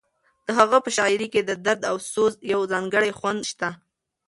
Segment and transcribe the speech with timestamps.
[0.45, 3.69] د هغه په شاعرۍ کې د درد او سوز یو ځانګړی خوند شته.